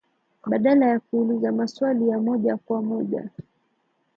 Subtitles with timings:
[0.47, 3.29] badala ya kuuliza maswali ya moja kwa moja